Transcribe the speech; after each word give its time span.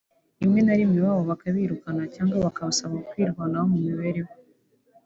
rimwe 0.39 0.59
na 0.63 0.73
rimwe 0.79 0.95
iwabo 0.99 1.23
bakabirukana 1.31 2.03
cyangwa 2.13 2.37
bakabasaba 2.45 2.95
kwirwanaho 3.09 3.65
mu 3.71 3.77
mibereho 3.85 4.31